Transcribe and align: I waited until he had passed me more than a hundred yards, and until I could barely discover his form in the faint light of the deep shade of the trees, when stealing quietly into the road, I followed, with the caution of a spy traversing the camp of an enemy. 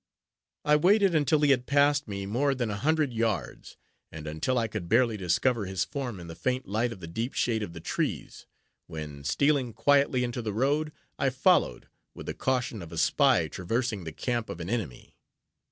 I 0.65 0.77
waited 0.77 1.13
until 1.13 1.41
he 1.41 1.51
had 1.51 1.67
passed 1.67 2.07
me 2.07 2.25
more 2.25 2.55
than 2.55 2.71
a 2.71 2.75
hundred 2.75 3.13
yards, 3.13 3.77
and 4.11 4.25
until 4.25 4.57
I 4.57 4.67
could 4.67 4.89
barely 4.89 5.15
discover 5.15 5.67
his 5.67 5.85
form 5.85 6.19
in 6.19 6.25
the 6.25 6.33
faint 6.33 6.67
light 6.67 6.91
of 6.91 7.01
the 7.01 7.07
deep 7.07 7.33
shade 7.35 7.61
of 7.61 7.73
the 7.73 7.79
trees, 7.79 8.47
when 8.87 9.23
stealing 9.23 9.73
quietly 9.73 10.23
into 10.23 10.41
the 10.41 10.53
road, 10.53 10.91
I 11.19 11.29
followed, 11.29 11.87
with 12.15 12.25
the 12.25 12.33
caution 12.33 12.81
of 12.81 12.91
a 12.91 12.97
spy 12.97 13.47
traversing 13.47 14.03
the 14.03 14.11
camp 14.11 14.49
of 14.49 14.59
an 14.59 14.71
enemy. 14.71 15.13